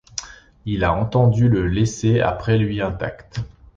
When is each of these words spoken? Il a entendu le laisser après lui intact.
Il 0.65 0.83
a 0.83 0.93
entendu 0.95 1.47
le 1.47 1.67
laisser 1.67 2.21
après 2.21 2.57
lui 2.57 2.81
intact. 2.81 3.41